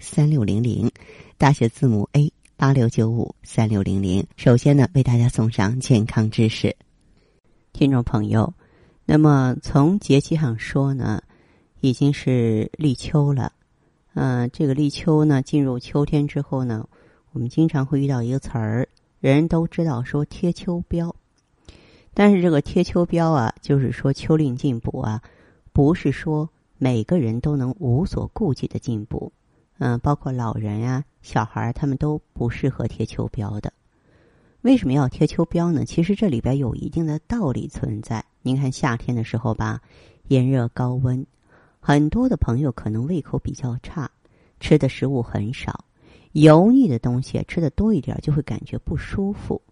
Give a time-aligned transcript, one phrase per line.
[0.00, 0.90] 三六零零，
[1.36, 4.24] 大写字母 A 八六九五三六零零。
[4.36, 6.76] 首先呢，为大家送上健康知识，
[7.72, 8.54] 听众朋友，
[9.04, 11.22] 那么从节气上说呢，
[11.80, 13.52] 已经是立秋了。
[14.14, 16.88] 嗯，这个立秋呢，进入秋天之后呢，
[17.32, 18.88] 我们经常会遇到一个词儿，
[19.20, 21.12] 人人都知道说贴秋膘。
[22.14, 25.22] 但是这个贴秋膘啊，就是说秋令进补啊，
[25.72, 29.32] 不是说每个人都能无所顾忌的进补。
[29.78, 33.72] 嗯，包括老人呀、小孩他们都不适合贴秋膘的。
[34.62, 35.84] 为什么要贴秋膘呢？
[35.84, 38.24] 其实这里边有一定的道理存在。
[38.42, 39.80] 您看夏天的时候吧，
[40.26, 41.24] 炎热高温。
[41.78, 44.10] 很多的朋友可能胃口比较差，
[44.58, 45.84] 吃的食物很少，
[46.32, 49.62] 油腻的东西吃的多一点就会感觉不舒服。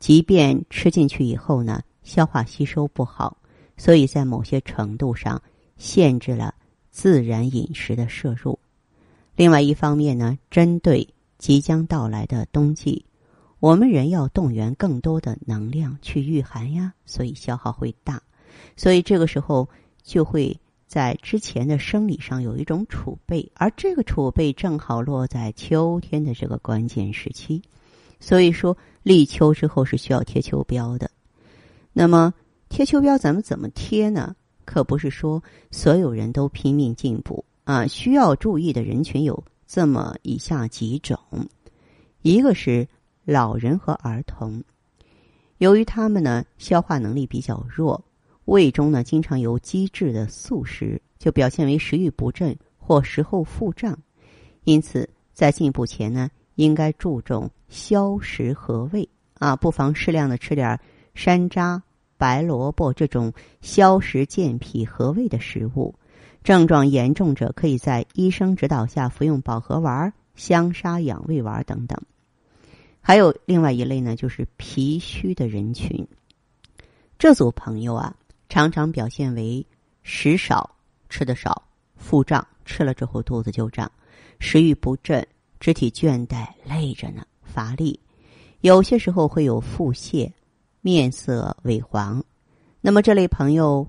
[0.00, 3.36] 即便吃进去以后呢，消化吸收不好，
[3.76, 5.40] 所以在某些程度上
[5.76, 6.52] 限制了
[6.90, 8.58] 自然饮食的摄入。
[9.36, 13.04] 另外一方面呢，针对即将到来的冬季，
[13.60, 18.22] 我们人要动员更多的能量去御寒呀，所以消耗会大，
[18.76, 19.68] 所以这个时候
[20.02, 20.58] 就会。
[20.86, 27.60] 在之前的生理上有一种储备，而这个储备正好落在秋天的这个关键时期，
[28.20, 31.10] 所以说立秋之后是需要贴秋膘的。
[31.92, 32.32] 那么
[32.68, 34.36] 贴秋膘咱们怎么贴呢？
[34.64, 41.18] 可不是说所有人都拼命进补啊，需要注意的人群有这么以下几种：
[42.22, 42.86] 一个是
[43.24, 44.62] 老人和儿童，
[45.58, 48.04] 由于他们呢消化能力比较弱。
[48.44, 53.98] 胃中呢，经常有积滞的素食，就表现为食欲不振或食后腹胀。
[54.64, 59.08] 因此，在进补前呢，应该注重消食和胃
[59.38, 60.78] 啊，不妨适量的吃点
[61.14, 61.80] 山楂、
[62.18, 65.94] 白萝卜这种消食健脾和胃的食物。
[66.42, 72.00] 症状严重者，可以在医生指导下服用保和丸、香砂养胃丸等等。
[73.00, 76.06] 还有另外一类呢，就是脾虚的人群，
[77.18, 78.14] 这组朋友啊。
[78.46, 79.66] 常常表现为
[80.04, 80.76] 食少、
[81.08, 81.60] 吃的少、
[81.96, 83.90] 腹胀，吃了之后肚子就胀，
[84.38, 85.26] 食欲不振，
[85.58, 87.98] 肢体倦怠，累着呢，乏力，
[88.60, 90.30] 有些时候会有腹泻，
[90.82, 92.22] 面色萎黄。
[92.80, 93.88] 那么这类朋友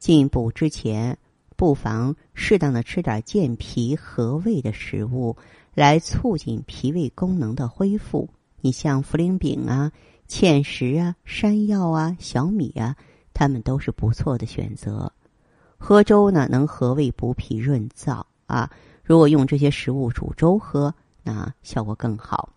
[0.00, 1.16] 进补之前，
[1.60, 5.36] 不妨适当的吃点健脾和胃的食物，
[5.74, 8.30] 来促进脾胃功能的恢复。
[8.62, 9.92] 你像茯苓饼啊、
[10.26, 12.96] 芡实啊、山药啊、小米啊。
[13.34, 15.12] 他们都是不错的选择。
[15.76, 18.70] 喝粥呢，能和胃补脾润燥啊。
[19.04, 22.54] 如果用这些食物煮粥喝，那效果更好。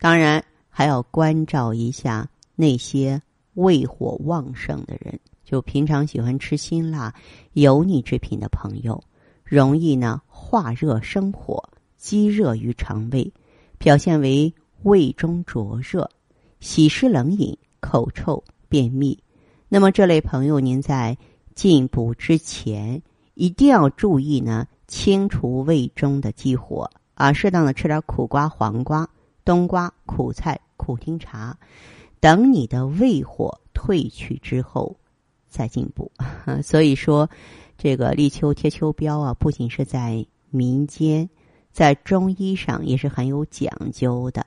[0.00, 3.20] 当然，还要关照一下那些
[3.52, 7.14] 胃火旺盛的人，就平常喜欢吃辛辣、
[7.52, 9.00] 油腻制品的朋友，
[9.44, 11.62] 容易呢化热生火，
[11.96, 13.32] 积热于肠胃，
[13.78, 14.52] 表现为
[14.82, 16.10] 胃中灼热、
[16.58, 19.16] 喜湿冷饮、口臭、便秘。
[19.68, 21.16] 那么这类朋友，您在
[21.54, 23.00] 进补之前
[23.34, 29.08] 一定要注意呢，清除胃中的积火啊，适当的吃点苦瓜、黄瓜、
[29.44, 31.56] 冬瓜、苦菜、苦丁茶，
[32.18, 34.96] 等你的胃火退去之后
[35.56, 36.10] 在进步。
[36.62, 37.28] 所以说，
[37.78, 41.28] 这个立秋贴秋膘啊，不仅是在民间，
[41.72, 44.44] 在中医上也是很有讲究的。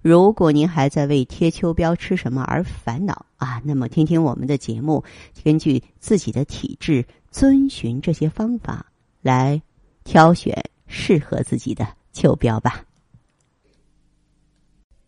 [0.00, 5.02] 如果您还在为贴秋膘吃什么而烦恼啊，那么听听我们的节目，
[5.44, 8.86] 根据自己的体质，遵循这些方法
[9.20, 9.60] 来
[10.04, 12.84] 挑选适合自己的秋膘吧。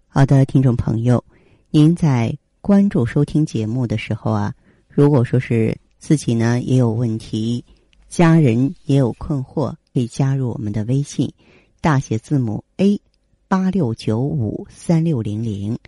[0.07, 1.25] 好的，听众朋友，
[1.71, 4.55] 您在关注收听节目的时候啊，
[4.95, 7.65] 如果说是自己呢也有问题，
[8.09, 11.33] 家人也有困惑，可以加入我们的微信，
[11.81, 13.01] 大写字母 A。
[13.47, 15.79] 八六九五三六零零，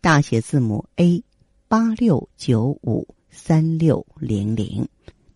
[0.00, 1.24] 大写字母 A，
[1.66, 4.86] 八六九五三六零零。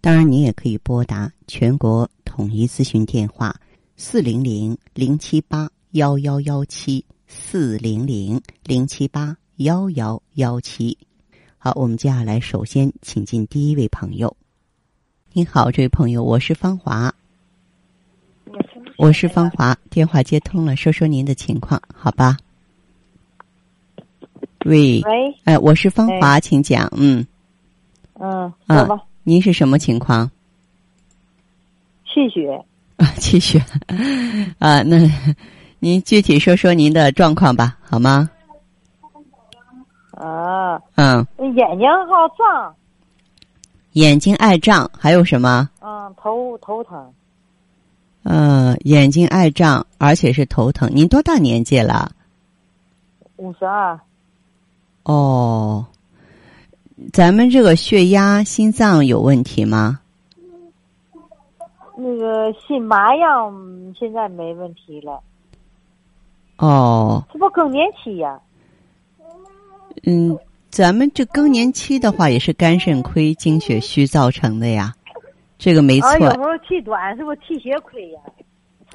[0.00, 3.58] 当然，您也可以拨打全国统一咨询电话
[3.96, 10.96] 四零零零七八幺幺幺七四零零零七八幺幺幺七。
[11.64, 14.36] 好，我们接下来首先请进第一位朋友。
[15.32, 17.14] 您好，这位朋友，我是芳华。
[18.96, 22.36] 我是芳华，电话接通了，说说您的情况，好吧？
[24.64, 26.92] 喂，喂，哎，我是芳华，请讲。
[26.96, 27.24] 嗯
[28.14, 30.28] 嗯，啊说吧，您是什么情况
[32.12, 32.60] 气血，
[32.96, 33.06] 啊？
[33.20, 33.64] 气血
[34.58, 34.82] 啊？
[34.82, 35.08] 那
[35.78, 38.28] 您具体说说您的状况吧，好吗？
[40.22, 41.26] 啊，嗯，
[41.56, 42.72] 眼睛好胀，
[43.94, 45.68] 眼睛爱胀，还有什么？
[45.80, 47.12] 嗯，头头疼，
[48.22, 50.88] 嗯，眼睛爱胀，而且是头疼。
[50.94, 52.12] 您多大年纪了？
[53.36, 53.98] 五十二，
[55.02, 55.84] 哦，
[57.12, 59.98] 咱们这个血压、心脏有问题吗？
[61.96, 63.52] 那个心麻药
[63.98, 65.20] 现在没问题了，
[66.58, 68.40] 哦，这不更年期呀？
[70.04, 70.36] 嗯，
[70.70, 74.92] 咱们这更年期的话，也是肝肾亏、精血虚造成的呀，
[75.58, 78.20] 这个没啊，有时错候气短，是不是气血亏呀？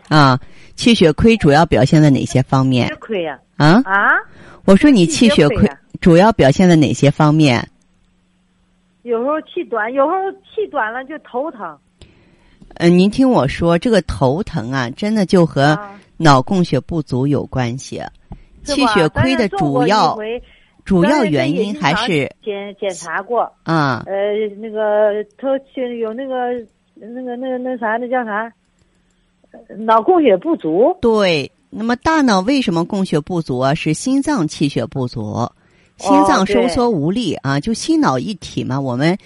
[0.10, 0.40] 啊。
[0.76, 3.40] 气血亏主要表现在哪些方面亏呀？
[3.56, 3.82] 啊？
[3.84, 4.14] 啊，
[4.66, 5.68] 我说你气血亏
[6.00, 7.68] 主要表现在哪些方面？
[9.02, 11.76] 有时候气短，有时候气短了就头疼。
[12.76, 18.00] 嗯、您听我说，这个头疼啊，真的就和啊脑供血不足有关系。
[18.64, 20.40] 气血亏的主要回
[20.88, 24.14] 主要原因还是检检查过，啊，呃，
[24.58, 26.54] 那个他去有那个
[26.96, 28.52] 那个那个那啥，那叫啥？
[29.52, 30.98] 呃脑供血不足。
[31.02, 31.52] 对。
[31.70, 33.74] 那么大脑为什么供血不足啊？
[33.74, 35.52] 是心脏气血不足，
[35.98, 38.80] 心脏收缩无力啊，就心脑一体嘛。
[38.80, 39.18] 我们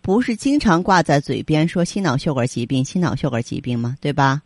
[0.00, 3.96] 不是经常挂在嘴边说心脑血管疾病、心脑血管疾病吗？
[4.00, 4.40] 对吧？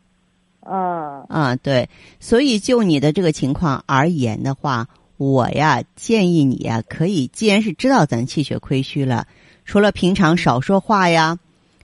[0.63, 1.87] 嗯啊，对。
[2.21, 4.89] 所以就你的这个情况而言的话，
[5.23, 9.29] 我呀建议你呀，可以既然是知道咱气血亏虚了，
[9.65, 11.39] 除了平常少说话呀，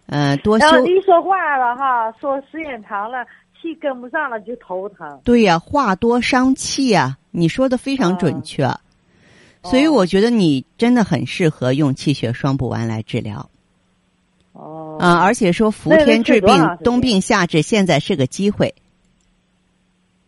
[0.07, 3.25] 呃，多休然后一说话了哈，说时间长了，
[3.55, 5.21] 气跟不上了就头疼。
[5.23, 8.69] 对呀、话多伤气呀、你说的非常准确。
[9.63, 13.49] 所以哦我觉得你真的很适合用气血双补丸来治疗
[14.53, 18.75] 哦，啊、而且说伏天治病冬病夏治，现在是个机会。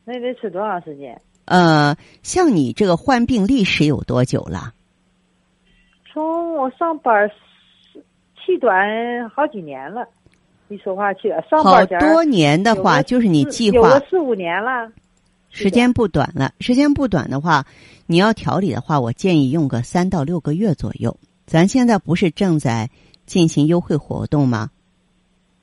[0.04, 1.20] 那得吃多长时间？
[1.50, 4.72] 呃，像你这个患病历史有多久了？
[6.12, 7.28] 从我上班儿
[8.36, 10.06] 气短好几年了，
[10.68, 14.88] 一说话气短，上好班前儿多年的话，就是你计划有个四五年了。
[15.48, 16.52] 时间不短了。
[16.60, 17.66] 时间不短的话，
[18.06, 21.16] 你要调理的话，我建议用个三到六个月左右。
[21.46, 22.88] 咱现在不是正在
[23.26, 24.70] 进行优惠活动吗？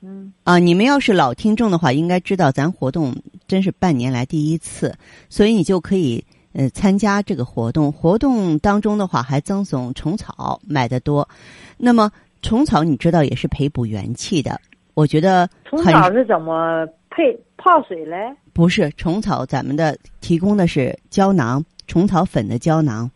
[0.00, 3.14] 嗯啊，你们要是老听众的话，应该知道咱活动
[3.46, 4.94] 真是半年来第一次，
[5.28, 7.90] 所以你就可以呃参加这个活动。
[7.90, 11.28] 活动当中的话，还赠送虫草，买的多。
[11.76, 12.10] 那么
[12.42, 14.60] 虫草你知道也是培补元气的，
[14.94, 18.16] 我觉得虫草是怎么配泡水嘞？
[18.52, 23.10] 不是虫草，咱们的提供的是胶囊，虫草粉的胶囊。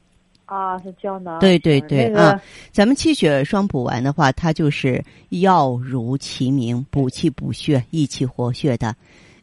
[0.52, 1.38] 啊，是胶囊。
[1.40, 8.94] 对对嗯对那个、啊咱们气血双补丸的话，它就是药如其名，补气补血、益气活血的。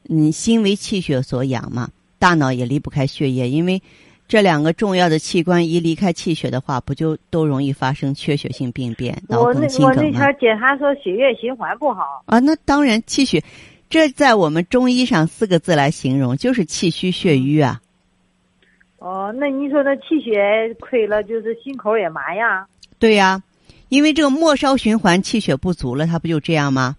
[0.08, 3.82] 嗯，心为气血所养嘛，大脑也离不开血液，因为
[4.28, 10.02] 这两个重要的器官一离开气血的话，不就都容易发生缺血性病变、脑我那梗、心我那？
[10.12, 12.24] 天检查说血液循环不好。
[12.26, 13.44] 啊，那当然气血，
[13.90, 17.80] 这在我们中医上四个字来形容，就是气虚血瘀啊。
[19.00, 22.68] 哦，那你说那气血亏了，就是心口也麻呀？
[23.00, 23.42] 对呀、
[23.88, 26.98] 因为这个末梢循环气血不足了，它不就这样吗？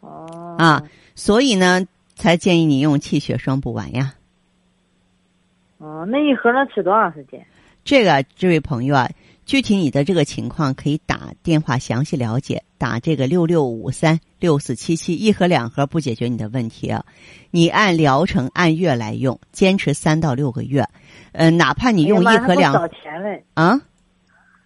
[0.00, 0.82] 哦啊，
[1.14, 4.14] 所以呢，才建议你用气血双补丸呀。
[5.78, 7.44] 哦，那一盒能吃多长时间？
[7.84, 9.10] 这个，这位朋友啊，
[9.46, 17.04] 具体你的这个情况可以打电话详细了解，打这个六六五三六四七七，一盒两盒不解决你的问题啊。
[17.52, 20.84] 你按疗程按月来用，坚持三到六个月，
[21.30, 23.80] 呃，哪怕你用一盒两还不少钱嘞，啊。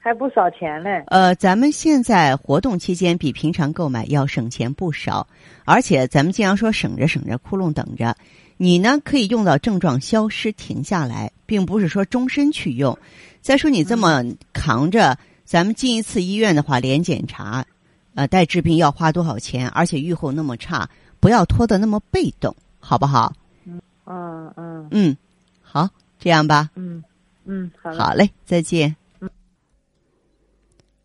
[0.03, 1.05] 还不少钱嘞。
[1.09, 5.29] 呃，咱们现在活动期间比平常购买要省钱不少，
[5.67, 8.17] 而且咱们经常说省着省着，窟窿等着。
[8.63, 12.99] 你呢可以用到症状消失停下来，并不是说终身去用。
[13.41, 17.65] 再说你这么扛着，咱们进一次医院的话，连检查，
[18.13, 19.67] 呃，带治病要花多少钱？
[19.71, 20.91] 而且预后那么差，
[21.21, 23.33] 不要拖得那么被动，好不好？
[23.65, 25.17] 嗯嗯嗯，
[25.63, 25.89] 好，
[26.19, 26.69] 这样吧。
[26.75, 27.03] 嗯
[27.47, 27.95] 嗯，好。
[27.95, 28.95] 好嘞，再见。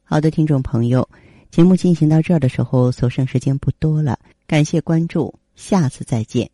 [0.03, 1.07] 好的，听众朋友，
[1.51, 6.51] 节目进行到这儿的时候，所剩时间不多了，感谢关注，下次再见。